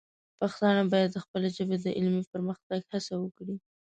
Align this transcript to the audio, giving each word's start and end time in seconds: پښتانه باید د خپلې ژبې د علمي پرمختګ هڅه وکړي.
پښتانه 0.39 0.83
باید 0.91 1.09
د 1.13 1.17
خپلې 1.25 1.47
ژبې 1.57 1.77
د 1.81 1.85
علمي 1.97 2.23
پرمختګ 2.33 2.79
هڅه 2.91 3.13
وکړي. 3.19 3.55